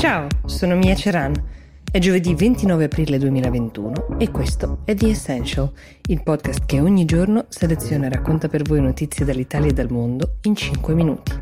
Ciao, 0.00 0.28
sono 0.46 0.76
Mia 0.76 0.94
Ceran. 0.94 1.34
È 1.92 1.98
giovedì 1.98 2.34
29 2.34 2.84
aprile 2.84 3.18
2021 3.18 4.16
e 4.16 4.30
questo 4.30 4.80
è 4.86 4.94
The 4.94 5.10
Essential, 5.10 5.70
il 6.08 6.22
podcast 6.22 6.64
che 6.64 6.80
ogni 6.80 7.04
giorno 7.04 7.44
seleziona 7.50 8.06
e 8.06 8.08
racconta 8.08 8.48
per 8.48 8.62
voi 8.62 8.80
notizie 8.80 9.26
dall'Italia 9.26 9.68
e 9.68 9.72
dal 9.74 9.90
mondo 9.90 10.38
in 10.44 10.56
5 10.56 10.94
minuti. 10.94 11.32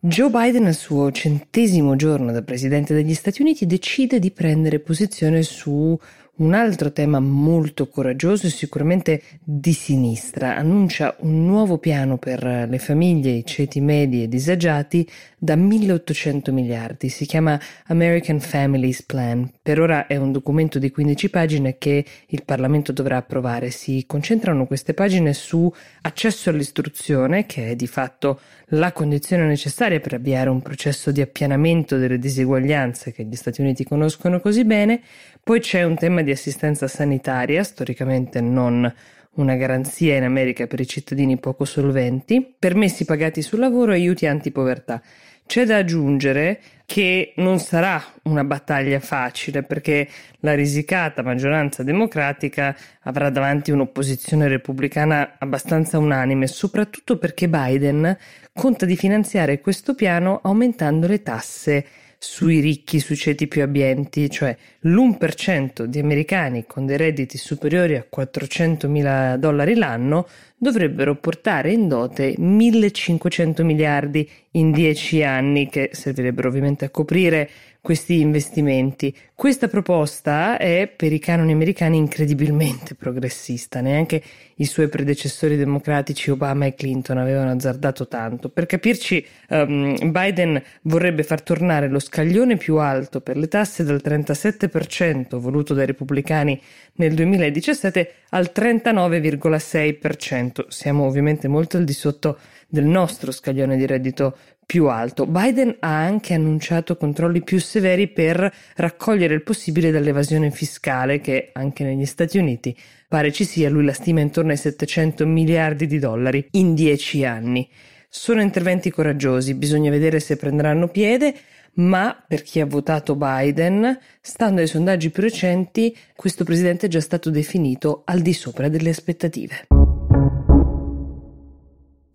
Joe 0.00 0.28
Biden 0.28 0.66
al 0.66 0.74
suo 0.74 1.12
centesimo 1.12 1.94
giorno 1.94 2.32
da 2.32 2.42
Presidente 2.42 2.92
degli 2.92 3.14
Stati 3.14 3.42
Uniti 3.42 3.66
decide 3.66 4.18
di 4.18 4.32
prendere 4.32 4.80
posizione 4.80 5.42
su 5.44 5.96
un 6.40 6.54
altro 6.54 6.90
tema 6.90 7.20
molto 7.20 7.88
coraggioso 7.88 8.46
e 8.46 8.50
sicuramente 8.50 9.22
di 9.42 9.72
sinistra 9.72 10.56
annuncia 10.56 11.14
un 11.20 11.44
nuovo 11.46 11.78
piano 11.78 12.16
per 12.16 12.42
le 12.68 12.78
famiglie, 12.78 13.30
i 13.30 13.44
ceti 13.44 13.80
medi 13.80 14.22
e 14.22 14.28
disagiati 14.28 15.08
da 15.38 15.54
1800 15.54 16.52
miliardi. 16.52 17.08
Si 17.08 17.26
chiama 17.26 17.58
American 17.86 18.40
Families 18.40 19.02
Plan. 19.02 19.50
Per 19.62 19.80
ora 19.80 20.06
è 20.06 20.16
un 20.16 20.32
documento 20.32 20.78
di 20.78 20.90
15 20.90 21.30
pagine 21.30 21.78
che 21.78 22.04
il 22.26 22.42
Parlamento 22.44 22.92
dovrà 22.92 23.18
approvare. 23.18 23.70
Si 23.70 24.04
concentrano 24.06 24.66
queste 24.66 24.94
pagine 24.94 25.32
su 25.34 25.72
accesso 26.02 26.50
all'istruzione, 26.50 27.46
che 27.46 27.68
è 27.68 27.76
di 27.76 27.86
fatto 27.86 28.40
la 28.74 28.92
condizione 28.92 29.46
necessaria 29.46 30.00
per 30.00 30.14
avviare 30.14 30.48
un 30.48 30.62
processo 30.62 31.10
di 31.10 31.20
appianamento 31.20 31.96
delle 31.96 32.18
diseguaglianze 32.18 33.12
che 33.12 33.24
gli 33.24 33.34
Stati 33.34 33.60
Uniti 33.60 33.84
conoscono 33.84 34.40
così 34.40 34.64
bene, 34.64 35.00
poi 35.42 35.60
c'è 35.60 35.82
un 35.82 35.96
tema 35.96 36.22
di 36.22 36.30
assistenza 36.30 36.86
sanitaria, 36.88 37.62
storicamente 37.62 38.40
non 38.40 38.92
una 39.34 39.54
garanzia 39.56 40.16
in 40.16 40.24
America 40.24 40.66
per 40.66 40.80
i 40.80 40.86
cittadini 40.86 41.38
poco 41.38 41.64
solventi, 41.64 42.54
permessi 42.58 43.04
pagati 43.04 43.42
sul 43.42 43.60
lavoro 43.60 43.92
e 43.92 43.96
aiuti 43.96 44.26
anti-povertà. 44.26 45.00
C'è 45.46 45.64
da 45.64 45.78
aggiungere 45.78 46.60
che 46.86 47.32
non 47.36 47.58
sarà 47.58 48.00
una 48.24 48.44
battaglia 48.44 49.00
facile 49.00 49.64
perché 49.64 50.08
la 50.40 50.54
risicata 50.54 51.22
maggioranza 51.22 51.82
democratica 51.82 52.76
avrà 53.02 53.30
davanti 53.30 53.72
un'opposizione 53.72 54.46
repubblicana 54.46 55.36
abbastanza 55.38 55.98
unanime, 55.98 56.46
soprattutto 56.46 57.18
perché 57.18 57.48
Biden 57.48 58.16
conta 58.52 58.86
di 58.86 58.96
finanziare 58.96 59.60
questo 59.60 59.94
piano 59.96 60.38
aumentando 60.42 61.08
le 61.08 61.22
tasse 61.22 61.86
sui 62.22 62.60
ricchi, 62.60 63.00
sui 63.00 63.16
ceti 63.16 63.48
più 63.48 63.62
abbienti, 63.62 64.28
cioè 64.28 64.54
l'1% 64.80 65.84
di 65.84 65.98
americani 66.00 66.66
con 66.66 66.84
dei 66.84 66.98
redditi 66.98 67.38
superiori 67.38 67.96
a 67.96 68.04
400 68.06 68.88
mila 68.88 69.38
dollari 69.38 69.74
l'anno 69.74 70.28
dovrebbero 70.54 71.16
portare 71.16 71.72
in 71.72 71.88
dote 71.88 72.34
1500 72.36 73.64
miliardi 73.64 74.28
in 74.52 74.70
10 74.70 75.22
anni 75.22 75.70
che 75.70 75.90
servirebbero 75.94 76.48
ovviamente 76.48 76.84
a 76.84 76.90
coprire 76.90 77.48
questi 77.80 78.20
investimenti. 78.20 79.16
Questa 79.34 79.68
proposta 79.68 80.58
è 80.58 80.92
per 80.94 81.12
i 81.12 81.18
canoni 81.18 81.52
americani 81.52 81.96
incredibilmente 81.96 82.94
progressista, 82.94 83.80
neanche 83.80 84.22
i 84.56 84.66
suoi 84.66 84.88
predecessori 84.88 85.56
democratici 85.56 86.30
Obama 86.30 86.66
e 86.66 86.74
Clinton 86.74 87.16
avevano 87.16 87.50
azzardato 87.50 88.06
tanto. 88.06 88.50
Per 88.50 88.66
capirci, 88.66 89.24
um, 89.48 90.10
Biden 90.10 90.62
vorrebbe 90.82 91.22
far 91.22 91.42
tornare 91.42 91.88
lo 91.88 91.98
scaglione 91.98 92.58
più 92.58 92.76
alto 92.76 93.22
per 93.22 93.38
le 93.38 93.48
tasse 93.48 93.82
dal 93.82 94.02
37% 94.04 95.38
voluto 95.38 95.72
dai 95.72 95.86
repubblicani 95.86 96.60
nel 96.96 97.14
2017 97.14 98.12
al 98.30 98.50
39,6%. 98.54 100.66
Siamo 100.68 101.06
ovviamente 101.06 101.48
molto 101.48 101.78
al 101.78 101.84
di 101.84 101.94
sotto 101.94 102.38
del 102.68 102.84
nostro 102.84 103.32
scaglione 103.32 103.76
di 103.76 103.86
reddito 103.86 104.36
più 104.70 104.86
alto. 104.86 105.26
Biden 105.26 105.78
ha 105.80 106.00
anche 106.00 106.32
annunciato 106.32 106.96
controlli 106.96 107.42
più 107.42 107.58
severi 107.58 108.06
per 108.06 108.54
raccogliere 108.76 109.34
il 109.34 109.42
possibile 109.42 109.90
dall'evasione 109.90 110.52
fiscale 110.52 111.20
che 111.20 111.50
anche 111.54 111.82
negli 111.82 112.06
Stati 112.06 112.38
Uniti 112.38 112.78
pare 113.08 113.32
ci 113.32 113.42
sia, 113.42 113.68
lui 113.68 113.84
la 113.84 113.92
stima 113.92 114.20
intorno 114.20 114.52
ai 114.52 114.56
700 114.56 115.26
miliardi 115.26 115.88
di 115.88 115.98
dollari 115.98 116.46
in 116.52 116.74
dieci 116.74 117.24
anni. 117.24 117.68
Sono 118.08 118.42
interventi 118.42 118.90
coraggiosi, 118.90 119.54
bisogna 119.54 119.90
vedere 119.90 120.20
se 120.20 120.36
prenderanno 120.36 120.86
piede, 120.86 121.34
ma 121.74 122.16
per 122.24 122.42
chi 122.42 122.60
ha 122.60 122.66
votato 122.66 123.16
Biden, 123.16 123.98
stando 124.20 124.60
ai 124.60 124.68
sondaggi 124.68 125.10
più 125.10 125.24
recenti, 125.24 125.96
questo 126.14 126.44
presidente 126.44 126.86
è 126.86 126.88
già 126.88 127.00
stato 127.00 127.30
definito 127.30 128.02
al 128.04 128.20
di 128.20 128.32
sopra 128.32 128.68
delle 128.68 128.90
aspettative. 128.90 129.79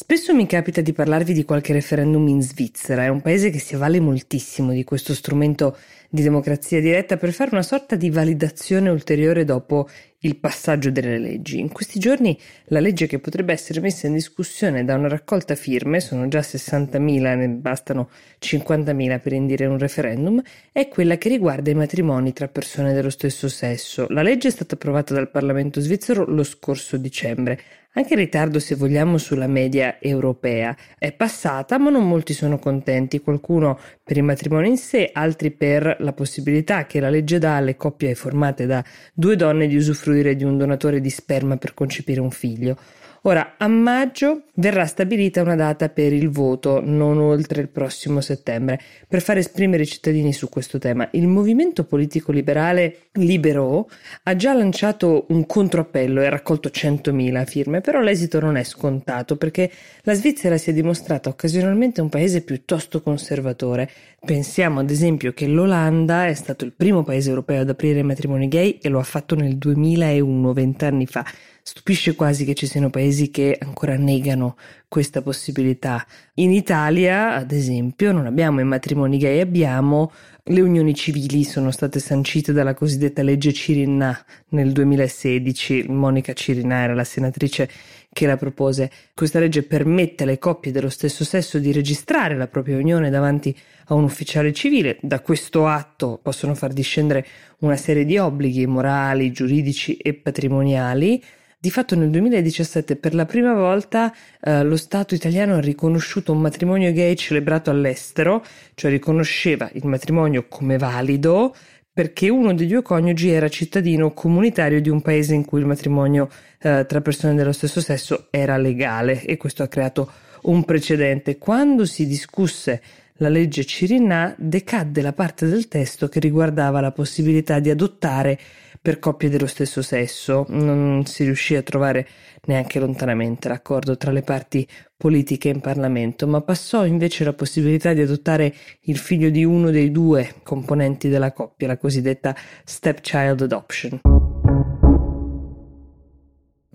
Spesso 0.00 0.32
mi 0.32 0.46
capita 0.46 0.80
di 0.80 0.92
parlarvi 0.92 1.32
di 1.32 1.44
qualche 1.44 1.72
referendum 1.72 2.28
in 2.28 2.40
Svizzera, 2.40 3.02
è 3.02 3.08
un 3.08 3.20
paese 3.20 3.50
che 3.50 3.58
si 3.58 3.74
avvale 3.74 3.98
moltissimo 3.98 4.70
di 4.70 4.84
questo 4.84 5.12
strumento 5.12 5.76
di 6.08 6.22
democrazia 6.22 6.80
diretta 6.80 7.16
per 7.16 7.32
fare 7.32 7.50
una 7.50 7.64
sorta 7.64 7.96
di 7.96 8.08
validazione 8.08 8.90
ulteriore 8.90 9.44
dopo 9.44 9.88
il 10.20 10.36
passaggio 10.36 10.90
delle 10.90 11.18
leggi. 11.18 11.60
In 11.60 11.70
questi 11.70 11.98
giorni 12.00 12.36
la 12.66 12.80
legge 12.80 13.06
che 13.06 13.20
potrebbe 13.20 13.52
essere 13.52 13.80
messa 13.80 14.08
in 14.08 14.14
discussione 14.14 14.84
da 14.84 14.94
una 14.96 15.08
raccolta 15.08 15.54
firme, 15.54 16.00
sono 16.00 16.26
già 16.26 16.40
60.000, 16.40 17.36
ne 17.36 17.48
bastano 17.48 18.10
50.000 18.40 19.20
per 19.20 19.32
indire 19.32 19.66
un 19.66 19.78
referendum, 19.78 20.42
è 20.72 20.88
quella 20.88 21.16
che 21.18 21.28
riguarda 21.28 21.70
i 21.70 21.74
matrimoni 21.74 22.32
tra 22.32 22.48
persone 22.48 22.92
dello 22.92 23.10
stesso 23.10 23.48
sesso. 23.48 24.06
La 24.08 24.22
legge 24.22 24.48
è 24.48 24.50
stata 24.50 24.74
approvata 24.74 25.14
dal 25.14 25.30
Parlamento 25.30 25.80
svizzero 25.80 26.24
lo 26.24 26.42
scorso 26.42 26.96
dicembre, 26.96 27.60
anche 27.92 28.14
in 28.14 28.20
ritardo 28.20 28.58
se 28.60 28.74
vogliamo 28.74 29.18
sulla 29.18 29.46
media 29.46 29.98
europea. 30.00 30.76
È 30.98 31.12
passata, 31.12 31.78
ma 31.78 31.90
non 31.90 32.06
molti 32.06 32.32
sono 32.32 32.58
contenti, 32.58 33.20
qualcuno 33.20 33.78
per 34.04 34.16
il 34.16 34.22
matrimonio 34.22 34.68
in 34.68 34.76
sé, 34.76 35.10
altri 35.12 35.50
per 35.50 35.96
la 36.00 36.12
possibilità 36.12 36.86
che 36.86 37.00
la 37.00 37.08
legge 37.08 37.38
dà 37.38 37.56
alle 37.56 37.76
coppie 37.76 38.14
formate 38.14 38.66
da 38.66 38.84
due 39.12 39.36
donne 39.36 39.66
di 39.66 39.76
usufruire 39.76 40.07
di 40.34 40.44
un 40.44 40.58
donatore 40.58 41.00
di 41.00 41.10
sperma 41.10 41.56
per 41.56 41.74
concepire 41.74 42.20
un 42.20 42.30
figlio. 42.30 42.76
Ora, 43.22 43.54
a 43.58 43.66
maggio 43.66 44.42
verrà 44.54 44.86
stabilita 44.86 45.42
una 45.42 45.56
data 45.56 45.88
per 45.88 46.12
il 46.12 46.28
voto, 46.30 46.80
non 46.82 47.18
oltre 47.18 47.60
il 47.60 47.68
prossimo 47.68 48.20
settembre, 48.20 48.80
per 49.08 49.22
far 49.22 49.38
esprimere 49.38 49.82
i 49.82 49.86
cittadini 49.86 50.32
su 50.32 50.48
questo 50.48 50.78
tema. 50.78 51.08
Il 51.12 51.26
movimento 51.26 51.84
politico 51.84 52.30
liberale 52.30 53.08
Libero 53.12 53.88
ha 54.22 54.36
già 54.36 54.52
lanciato 54.54 55.26
un 55.30 55.46
controappello 55.46 56.20
e 56.20 56.26
ha 56.26 56.30
raccolto 56.30 56.68
100.000 56.68 57.44
firme, 57.44 57.80
però 57.80 58.00
l'esito 58.00 58.38
non 58.38 58.56
è 58.56 58.62
scontato 58.62 59.36
perché 59.36 59.70
la 60.02 60.14
Svizzera 60.14 60.56
si 60.56 60.70
è 60.70 60.72
dimostrata 60.72 61.28
occasionalmente 61.28 62.00
un 62.00 62.08
paese 62.08 62.42
piuttosto 62.42 63.02
conservatore. 63.02 63.90
Pensiamo 64.24 64.80
ad 64.80 64.90
esempio 64.90 65.32
che 65.32 65.46
l'Olanda 65.46 66.26
è 66.26 66.34
stato 66.34 66.64
il 66.64 66.72
primo 66.72 67.02
paese 67.02 67.30
europeo 67.30 67.62
ad 67.62 67.68
aprire 67.68 68.00
i 68.00 68.04
matrimoni 68.04 68.48
gay 68.48 68.78
e 68.80 68.88
lo 68.88 69.00
ha 69.00 69.04
fatto 69.04 69.34
nel 69.34 69.56
2001, 69.56 70.52
vent'anni 70.52 71.06
fa. 71.06 71.24
Stupisce 71.70 72.14
quasi 72.14 72.46
che 72.46 72.54
ci 72.54 72.66
siano 72.66 72.88
paesi 72.88 73.30
che 73.30 73.58
ancora 73.60 73.94
negano 73.94 74.56
questa 74.88 75.20
possibilità. 75.20 76.02
In 76.36 76.50
Italia, 76.50 77.34
ad 77.34 77.52
esempio, 77.52 78.10
non 78.10 78.24
abbiamo 78.24 78.60
i 78.60 78.64
matrimoni 78.64 79.18
gay, 79.18 79.38
abbiamo 79.38 80.10
le 80.44 80.62
unioni 80.62 80.94
civili, 80.94 81.44
sono 81.44 81.70
state 81.70 82.00
sancite 82.00 82.54
dalla 82.54 82.72
cosiddetta 82.72 83.20
legge 83.20 83.52
Cirinna 83.52 84.18
nel 84.48 84.72
2016. 84.72 85.88
Monica 85.88 86.32
Cirinà 86.32 86.84
era 86.84 86.94
la 86.94 87.04
senatrice 87.04 87.68
che 88.14 88.26
la 88.26 88.38
propose. 88.38 88.90
Questa 89.14 89.38
legge 89.38 89.62
permette 89.62 90.22
alle 90.22 90.38
coppie 90.38 90.72
dello 90.72 90.88
stesso 90.88 91.22
sesso 91.22 91.58
di 91.58 91.70
registrare 91.70 92.34
la 92.34 92.46
propria 92.48 92.78
unione 92.78 93.10
davanti 93.10 93.54
a 93.88 93.94
un 93.94 94.04
ufficiale 94.04 94.54
civile. 94.54 94.96
Da 95.02 95.20
questo 95.20 95.66
atto 95.66 96.18
possono 96.22 96.54
far 96.54 96.72
discendere 96.72 97.26
una 97.58 97.76
serie 97.76 98.06
di 98.06 98.16
obblighi 98.16 98.66
morali, 98.66 99.32
giuridici 99.32 99.98
e 99.98 100.14
patrimoniali 100.14 101.22
di 101.60 101.70
fatto 101.70 101.96
nel 101.96 102.10
2017 102.10 102.94
per 102.96 103.14
la 103.14 103.26
prima 103.26 103.52
volta 103.52 104.14
eh, 104.40 104.62
lo 104.62 104.76
Stato 104.76 105.16
italiano 105.16 105.54
ha 105.54 105.60
riconosciuto 105.60 106.30
un 106.30 106.40
matrimonio 106.40 106.92
gay 106.92 107.16
celebrato 107.16 107.70
all'estero, 107.70 108.44
cioè 108.74 108.92
riconosceva 108.92 109.68
il 109.72 109.84
matrimonio 109.86 110.46
come 110.48 110.78
valido 110.78 111.52
perché 111.92 112.28
uno 112.28 112.54
dei 112.54 112.68
due 112.68 112.82
coniugi 112.82 113.30
era 113.30 113.48
cittadino 113.48 114.12
comunitario 114.12 114.80
di 114.80 114.88
un 114.88 115.02
paese 115.02 115.34
in 115.34 115.44
cui 115.44 115.58
il 115.58 115.66
matrimonio 115.66 116.28
eh, 116.60 116.86
tra 116.86 117.00
persone 117.00 117.34
dello 117.34 117.50
stesso 117.50 117.80
sesso 117.80 118.28
era 118.30 118.56
legale 118.56 119.24
e 119.24 119.36
questo 119.36 119.64
ha 119.64 119.66
creato 119.66 120.08
un 120.42 120.64
precedente. 120.64 121.38
Quando 121.38 121.84
si 121.86 122.06
discusse 122.06 122.80
la 123.18 123.28
legge 123.28 123.64
Cirinà 123.64 124.34
decadde 124.38 125.02
la 125.02 125.12
parte 125.12 125.46
del 125.46 125.68
testo 125.68 126.08
che 126.08 126.20
riguardava 126.20 126.80
la 126.80 126.92
possibilità 126.92 127.58
di 127.58 127.70
adottare 127.70 128.38
per 128.80 128.98
coppie 128.98 129.28
dello 129.28 129.46
stesso 129.46 129.82
sesso. 129.82 130.46
Non 130.48 131.04
si 131.04 131.24
riuscì 131.24 131.56
a 131.56 131.62
trovare 131.62 132.06
neanche 132.44 132.78
lontanamente 132.78 133.48
l'accordo 133.48 133.96
tra 133.96 134.12
le 134.12 134.22
parti 134.22 134.66
politiche 134.96 135.48
in 135.48 135.60
Parlamento, 135.60 136.26
ma 136.26 136.40
passò 136.40 136.86
invece 136.86 137.24
la 137.24 137.32
possibilità 137.32 137.92
di 137.92 138.00
adottare 138.00 138.54
il 138.82 138.96
figlio 138.96 139.30
di 139.30 139.44
uno 139.44 139.70
dei 139.70 139.90
due 139.90 140.34
componenti 140.42 141.08
della 141.08 141.32
coppia, 141.32 141.66
la 141.66 141.76
cosiddetta 141.76 142.34
stepchild 142.64 143.42
adoption. 143.42 144.07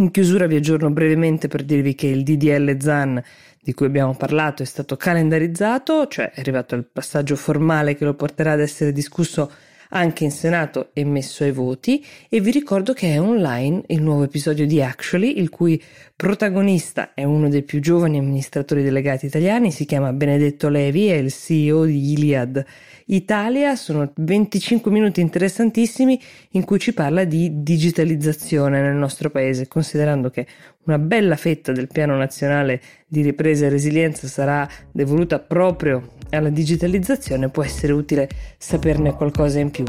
In 0.04 0.12
chiusura 0.12 0.48
vi 0.48 0.58
aggiorno 0.58 0.92
brevemente 0.92 1.48
per 1.48 1.64
dirvi 1.64 1.96
che 1.96 2.08
il 2.08 2.24
DDL 2.24 2.78
ZAN 2.78 3.24
di 3.62 3.74
cui 3.74 3.86
abbiamo 3.86 4.14
parlato 4.14 4.62
è 4.62 4.66
stato 4.66 4.98
calendarizzato, 4.98 6.08
cioè 6.08 6.32
è 6.32 6.42
arrivato 6.42 6.76
il 6.76 6.84
passaggio 6.84 7.38
formale 7.38 7.96
che 7.96 8.04
lo 8.04 8.14
porterà 8.14 8.52
ad 8.52 8.60
essere 8.60 8.92
discusso 8.92 9.50
anche 9.94 10.24
in 10.24 10.32
Senato 10.32 10.90
e 10.94 11.06
messo 11.06 11.44
ai 11.44 11.52
voti 11.52 12.04
e 12.30 12.40
vi 12.40 12.52
ricordo 12.52 12.94
che 12.94 13.14
è 13.14 13.22
online 13.22 13.84
il 13.88 14.02
nuovo 14.02 14.24
episodio 14.24 14.66
di 14.66 14.82
Actually, 14.82 15.40
il 15.40 15.50
cui 15.50 15.82
protagonista 16.16 17.14
è 17.14 17.24
uno 17.24 17.50
dei 17.50 17.64
più 17.64 17.80
giovani 17.80 18.18
amministratori 18.18 18.84
delegati 18.84 19.26
italiani, 19.26 19.72
si 19.72 19.86
chiama 19.86 20.12
Benedetto 20.14 20.70
Levi, 20.70 21.08
è 21.08 21.16
il 21.16 21.32
CEO 21.32 21.86
di 21.86 22.14
Iliad 22.14 22.66
Italia, 23.08 23.76
sono 23.76 24.12
25 24.16 24.90
minuti 24.90 25.20
interessantissimi 25.20 26.20
in 26.52 26.64
cui 26.64 26.80
ci 26.80 26.94
parla 26.94 27.26
di 27.26 27.62
digitalizzazione 27.62 28.82
nel 28.82 28.96
nostro 28.96 29.30
paese, 29.30 29.68
considerando 29.68 30.30
che 30.30 30.48
una 30.86 30.98
bella 30.98 31.36
fetta 31.36 31.72
del 31.72 31.88
piano 31.88 32.16
nazionale 32.16 32.82
di 33.06 33.22
ripresa 33.22 33.66
e 33.66 33.70
resilienza 33.70 34.28
sarà 34.28 34.68
devoluta 34.92 35.40
proprio 35.40 36.12
alla 36.36 36.50
digitalizzazione, 36.50 37.50
può 37.50 37.64
essere 37.64 37.94
utile 37.94 38.30
saperne 38.58 39.14
qualcosa 39.14 39.60
in 39.60 39.72
più. 39.72 39.86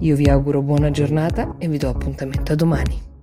Io 0.00 0.14
vi 0.14 0.28
auguro 0.28 0.62
buona 0.62 0.90
giornata 0.90 1.56
e 1.58 1.68
vi 1.68 1.78
do 1.78 1.88
appuntamento 1.88 2.52
a 2.52 2.54
domani. 2.54 3.15